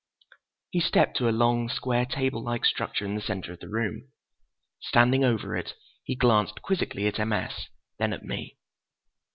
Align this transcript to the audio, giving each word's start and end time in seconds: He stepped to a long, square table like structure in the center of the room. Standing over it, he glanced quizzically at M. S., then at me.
He 0.71 0.79
stepped 0.79 1.15
to 1.17 1.29
a 1.29 1.29
long, 1.29 1.69
square 1.69 2.07
table 2.07 2.43
like 2.43 2.65
structure 2.65 3.05
in 3.05 3.13
the 3.13 3.21
center 3.21 3.51
of 3.53 3.59
the 3.59 3.69
room. 3.69 4.09
Standing 4.79 5.23
over 5.23 5.55
it, 5.55 5.75
he 6.03 6.15
glanced 6.15 6.63
quizzically 6.63 7.05
at 7.05 7.19
M. 7.19 7.31
S., 7.33 7.67
then 7.99 8.11
at 8.13 8.25
me. 8.25 8.57